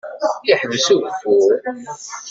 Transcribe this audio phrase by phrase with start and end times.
[0.51, 1.49] Iḥbes ugeffur.